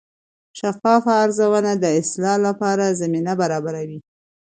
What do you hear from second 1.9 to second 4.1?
اصلاح لپاره زمینه برابروي.